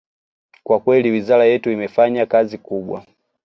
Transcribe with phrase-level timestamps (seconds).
[0.63, 3.05] Kwa kweli wizara yetu imefanya kazi kubwa